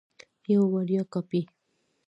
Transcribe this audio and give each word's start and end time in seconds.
یوه 0.51 0.67
وړیا 0.73 1.01
کاپي 1.13 1.41